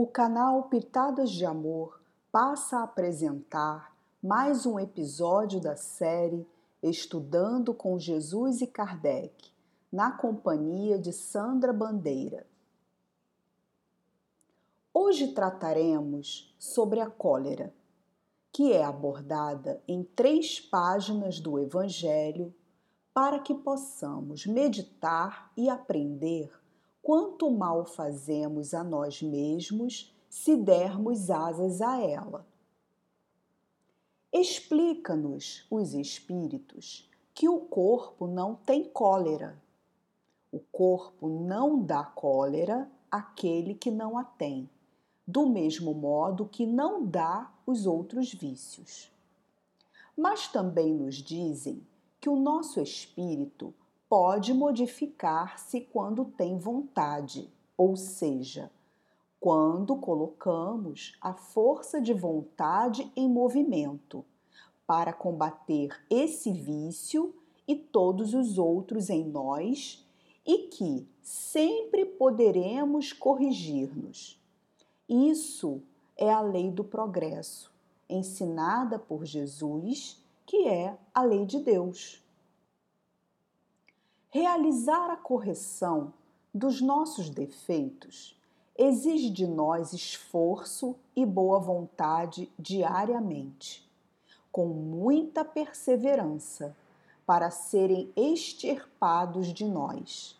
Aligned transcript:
O 0.00 0.06
canal 0.06 0.68
Pitadas 0.68 1.28
de 1.28 1.44
Amor 1.44 2.00
passa 2.30 2.78
a 2.78 2.82
apresentar 2.84 3.92
mais 4.22 4.64
um 4.64 4.78
episódio 4.78 5.60
da 5.60 5.74
série 5.74 6.46
Estudando 6.80 7.74
com 7.74 7.98
Jesus 7.98 8.60
e 8.60 8.68
Kardec, 8.68 9.50
na 9.90 10.12
companhia 10.12 11.00
de 11.00 11.12
Sandra 11.12 11.72
Bandeira. 11.72 12.46
Hoje 14.94 15.32
trataremos 15.32 16.54
sobre 16.60 17.00
a 17.00 17.10
cólera, 17.10 17.74
que 18.52 18.72
é 18.72 18.84
abordada 18.84 19.82
em 19.88 20.04
três 20.04 20.60
páginas 20.60 21.40
do 21.40 21.58
Evangelho 21.58 22.54
para 23.12 23.40
que 23.40 23.52
possamos 23.52 24.46
meditar 24.46 25.50
e 25.56 25.68
aprender 25.68 26.52
quanto 27.08 27.50
mal 27.50 27.86
fazemos 27.86 28.74
a 28.74 28.84
nós 28.84 29.22
mesmos 29.22 30.14
se 30.28 30.54
dermos 30.54 31.30
asas 31.30 31.80
a 31.80 31.98
ela. 31.98 32.46
Explica-nos 34.30 35.64
os 35.70 35.94
Espíritos 35.94 37.08
que 37.32 37.48
o 37.48 37.60
corpo 37.60 38.26
não 38.26 38.54
tem 38.54 38.84
cólera. 38.84 39.58
O 40.52 40.60
corpo 40.70 41.30
não 41.30 41.82
dá 41.82 42.04
cólera 42.04 42.86
àquele 43.10 43.74
que 43.74 43.90
não 43.90 44.18
a 44.18 44.24
tem, 44.24 44.68
do 45.26 45.48
mesmo 45.48 45.94
modo 45.94 46.44
que 46.44 46.66
não 46.66 47.06
dá 47.06 47.50
os 47.66 47.86
outros 47.86 48.34
vícios. 48.34 49.10
Mas 50.14 50.46
também 50.46 50.92
nos 50.92 51.14
dizem 51.14 51.80
que 52.20 52.28
o 52.28 52.36
nosso 52.36 52.82
espírito 52.82 53.72
pode 54.08 54.54
modificar-se 54.54 55.82
quando 55.82 56.24
tem 56.24 56.58
vontade, 56.58 57.48
ou 57.76 57.96
seja, 57.96 58.70
quando 59.40 59.96
colocamos 59.96 61.16
a 61.20 61.32
força 61.32 62.00
de 62.00 62.12
vontade 62.12 63.10
em 63.14 63.28
movimento 63.28 64.24
para 64.86 65.12
combater 65.12 65.90
esse 66.08 66.52
vício 66.52 67.34
e 67.66 67.76
todos 67.76 68.32
os 68.32 68.58
outros 68.58 69.10
em 69.10 69.24
nós 69.24 70.04
e 70.46 70.68
que 70.68 71.06
sempre 71.22 72.06
poderemos 72.06 73.12
corrigir-nos. 73.12 74.40
Isso 75.06 75.82
é 76.16 76.32
a 76.32 76.40
lei 76.40 76.70
do 76.70 76.82
progresso, 76.82 77.70
ensinada 78.08 78.98
por 78.98 79.26
Jesus, 79.26 80.24
que 80.46 80.66
é 80.66 80.96
a 81.14 81.22
lei 81.22 81.44
de 81.44 81.60
Deus. 81.60 82.22
Realizar 84.30 85.10
a 85.10 85.16
correção 85.16 86.12
dos 86.52 86.82
nossos 86.82 87.30
defeitos 87.30 88.38
exige 88.76 89.30
de 89.30 89.46
nós 89.46 89.94
esforço 89.94 90.94
e 91.16 91.24
boa 91.24 91.58
vontade 91.58 92.52
diariamente, 92.58 93.90
com 94.52 94.66
muita 94.66 95.46
perseverança, 95.46 96.76
para 97.24 97.50
serem 97.50 98.12
extirpados 98.14 99.46
de 99.46 99.64
nós. 99.64 100.38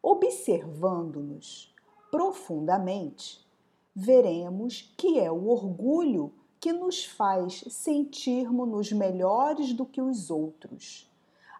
Observando-nos 0.00 1.74
profundamente, 2.12 3.44
veremos 3.92 4.94
que 4.96 5.18
é 5.18 5.32
o 5.32 5.48
orgulho 5.48 6.32
que 6.60 6.72
nos 6.72 7.04
faz 7.04 7.64
sentirmos-nos 7.68 8.92
melhores 8.92 9.72
do 9.72 9.84
que 9.84 10.00
os 10.00 10.30
outros 10.30 11.10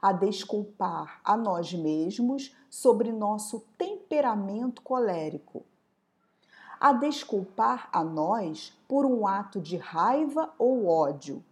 a 0.02 0.12
desculpar 0.12 1.20
a 1.24 1.36
nós 1.36 1.72
mesmos 1.72 2.52
sobre 2.68 3.12
nosso 3.12 3.60
temperamento 3.78 4.82
colérico, 4.82 5.64
a 6.80 6.92
desculpar 6.92 7.88
a 7.92 8.02
nós 8.02 8.76
por 8.88 9.06
um 9.06 9.24
ato 9.24 9.60
de 9.60 9.76
raiva 9.76 10.52
ou 10.58 10.88
ódio. 10.88 11.44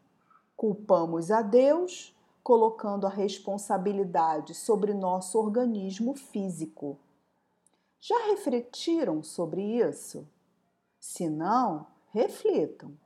Culpamos 0.56 1.30
a 1.30 1.42
Deus, 1.42 2.12
colocando 2.42 3.06
a 3.06 3.10
responsabilidade 3.10 4.52
sobre 4.52 4.92
nosso 4.92 5.38
organismo 5.38 6.16
físico. 6.16 6.98
Já 8.00 8.26
refletiram 8.26 9.22
sobre 9.22 9.62
isso? 9.62 10.26
Se 10.98 11.28
não, 11.28 11.86
reflitam. 12.12 12.98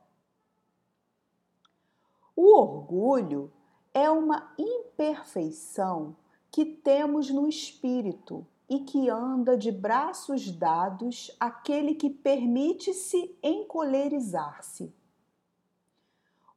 O 2.35 2.57
orgulho 2.57 3.51
é 3.95 4.09
uma 4.09 4.53
imperfeição 4.59 6.17
que 6.51 6.65
temos 6.65 7.29
no 7.29 7.47
espírito 7.47 8.45
e 8.67 8.81
que 8.81 9.09
anda 9.09 9.57
de 9.57 9.71
braços 9.71 10.51
dados 10.51 11.33
aquele 11.39 11.95
que 11.95 12.09
permite-se 12.09 13.33
encolerizar-se. 13.41 14.93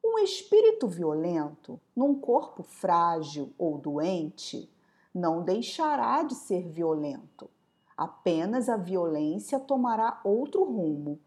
Um 0.04 0.18
espírito 0.18 0.88
violento, 0.88 1.80
num 1.94 2.18
corpo 2.18 2.64
frágil 2.64 3.52
ou 3.56 3.78
doente, 3.78 4.68
não 5.14 5.44
deixará 5.44 6.24
de 6.24 6.34
ser 6.34 6.66
violento, 6.66 7.48
apenas 7.96 8.68
a 8.68 8.76
violência 8.76 9.60
tomará 9.60 10.20
outro 10.24 10.64
rumo. 10.64 11.20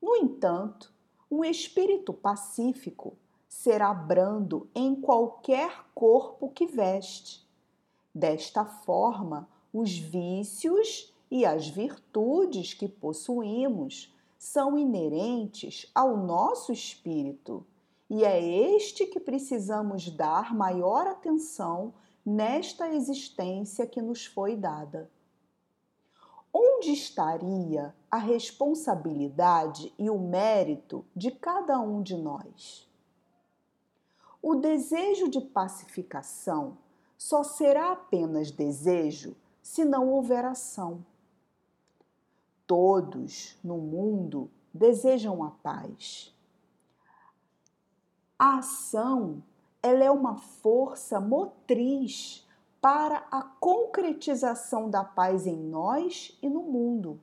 No 0.00 0.14
entanto, 0.14 0.92
um 1.30 1.42
espírito 1.42 2.12
pacífico 2.12 3.16
será 3.48 3.94
brando 3.94 4.68
em 4.74 4.94
qualquer 4.94 5.86
corpo 5.94 6.50
que 6.50 6.66
veste. 6.66 7.46
Desta 8.14 8.64
forma, 8.64 9.48
os 9.72 9.96
vícios 9.96 11.14
e 11.30 11.44
as 11.44 11.68
virtudes 11.68 12.74
que 12.74 12.88
possuímos 12.88 14.14
são 14.38 14.78
inerentes 14.78 15.90
ao 15.94 16.16
nosso 16.16 16.72
espírito, 16.72 17.66
e 18.08 18.24
é 18.24 18.40
este 18.40 19.06
que 19.06 19.20
precisamos 19.20 20.08
dar 20.08 20.54
maior 20.54 21.06
atenção 21.06 21.92
nesta 22.24 22.88
existência 22.88 23.86
que 23.86 24.00
nos 24.00 24.24
foi 24.24 24.56
dada. 24.56 25.10
Onde 26.52 26.92
estaria 26.92 27.94
a 28.10 28.16
responsabilidade 28.16 29.92
e 29.98 30.08
o 30.08 30.18
mérito 30.18 31.04
de 31.14 31.30
cada 31.30 31.78
um 31.78 32.02
de 32.02 32.16
nós? 32.16 32.87
O 34.40 34.54
desejo 34.54 35.28
de 35.28 35.40
pacificação 35.40 36.78
só 37.16 37.42
será 37.42 37.92
apenas 37.92 38.50
desejo 38.50 39.36
se 39.60 39.84
não 39.84 40.08
houver 40.08 40.44
ação. 40.44 41.04
Todos 42.66 43.58
no 43.64 43.78
mundo 43.78 44.50
desejam 44.72 45.42
a 45.42 45.50
paz. 45.50 46.34
A 48.38 48.58
ação 48.58 49.42
ela 49.82 50.04
é 50.04 50.10
uma 50.10 50.36
força 50.36 51.20
motriz 51.20 52.46
para 52.80 53.26
a 53.30 53.42
concretização 53.42 54.88
da 54.88 55.02
paz 55.02 55.46
em 55.46 55.56
nós 55.56 56.36
e 56.40 56.48
no 56.48 56.62
mundo. 56.62 57.20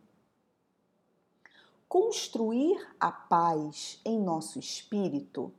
Construir 1.87 2.77
a 2.99 3.11
paz 3.11 4.01
em 4.03 4.19
nosso 4.19 4.59
espírito 4.59 5.53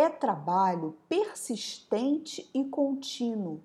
é 0.00 0.08
trabalho 0.08 0.96
persistente 1.10 2.48
e 2.54 2.64
contínuo, 2.64 3.60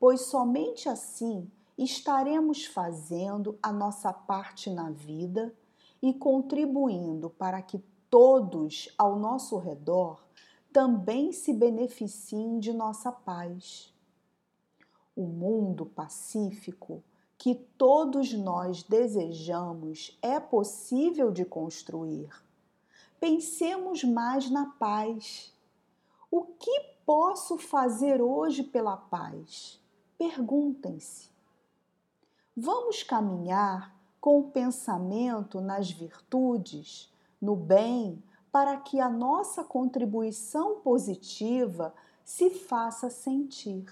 pois 0.00 0.22
somente 0.22 0.88
assim 0.88 1.50
estaremos 1.76 2.64
fazendo 2.64 3.58
a 3.62 3.70
nossa 3.70 4.10
parte 4.10 4.70
na 4.70 4.90
vida 4.90 5.54
e 6.00 6.14
contribuindo 6.14 7.28
para 7.28 7.60
que 7.60 7.78
todos 8.08 8.88
ao 8.96 9.18
nosso 9.18 9.58
redor 9.58 10.24
também 10.72 11.30
se 11.30 11.52
beneficiem 11.52 12.58
de 12.58 12.72
nossa 12.72 13.12
paz. 13.12 13.92
O 15.14 15.24
mundo 15.24 15.84
pacífico 15.84 17.02
que 17.36 17.54
todos 17.54 18.32
nós 18.32 18.82
desejamos 18.82 20.18
é 20.22 20.40
possível 20.40 21.30
de 21.30 21.44
construir. 21.44 22.30
Pensemos 23.20 24.02
mais 24.04 24.48
na 24.48 24.66
paz 24.78 25.54
o 26.36 26.44
que 26.58 26.80
posso 27.06 27.56
fazer 27.56 28.20
hoje 28.20 28.62
pela 28.62 28.94
paz? 28.94 29.80
Perguntem-se. 30.18 31.30
Vamos 32.54 33.02
caminhar 33.02 33.96
com 34.20 34.40
o 34.40 34.50
pensamento 34.50 35.62
nas 35.62 35.90
virtudes, 35.90 37.10
no 37.40 37.56
bem, 37.56 38.22
para 38.52 38.76
que 38.76 39.00
a 39.00 39.08
nossa 39.08 39.64
contribuição 39.64 40.80
positiva 40.80 41.94
se 42.22 42.50
faça 42.50 43.08
sentir. 43.08 43.86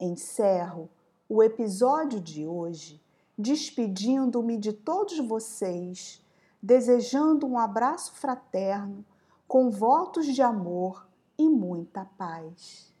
Encerro 0.00 0.88
o 1.28 1.42
episódio 1.42 2.20
de 2.20 2.46
hoje 2.46 3.02
despedindo-me 3.36 4.56
de 4.56 4.72
todos 4.72 5.18
vocês, 5.18 6.24
desejando 6.62 7.46
um 7.46 7.58
abraço 7.58 8.12
fraterno 8.14 9.04
com 9.48 9.70
votos 9.70 10.26
de 10.26 10.42
amor 10.42 11.08
e 11.38 11.48
muita 11.48 12.04
paz. 12.04 12.94